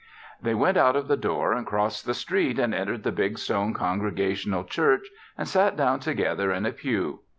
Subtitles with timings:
[0.41, 3.71] They went out of the door and crossed the street and entered the big stone
[3.75, 7.19] Congregational Church and sat down together in a pew.